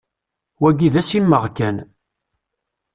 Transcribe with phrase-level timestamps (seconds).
[0.61, 1.77] Wagi d assimeɣ kan.